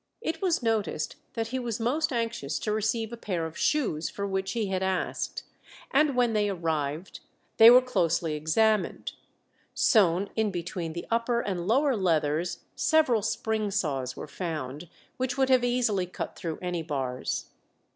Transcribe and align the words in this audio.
It 0.19 0.41
was 0.41 0.63
noticed 0.63 1.15
that 1.35 1.49
he 1.49 1.59
was 1.59 1.79
most 1.79 2.11
anxious 2.11 2.57
to 2.57 2.71
receive 2.71 3.13
a 3.13 3.17
pair 3.17 3.45
of 3.45 3.55
shoes 3.55 4.09
for 4.09 4.25
which 4.25 4.53
he 4.53 4.65
had 4.69 4.81
asked, 4.81 5.43
and 5.91 6.15
when 6.15 6.33
they 6.33 6.49
arrived 6.49 7.19
they 7.57 7.69
were 7.69 7.83
closely 7.83 8.33
examined. 8.33 9.11
Sewn 9.75 10.31
in 10.35 10.49
between 10.49 10.93
the 10.93 11.05
upper 11.11 11.39
and 11.41 11.67
lower 11.67 11.95
leathers 11.95 12.63
several 12.75 13.21
spring 13.21 13.69
saws 13.69 14.15
were 14.17 14.27
found, 14.27 14.89
which 15.17 15.37
would 15.37 15.49
have 15.49 15.63
easily 15.63 16.07
cut 16.07 16.35
through 16.35 16.57
any 16.63 16.81
bars. 16.81 17.49